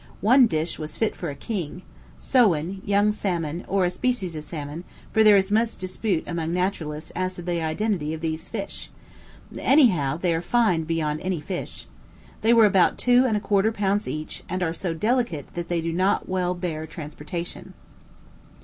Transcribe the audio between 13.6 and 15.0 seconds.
pounds each, and are so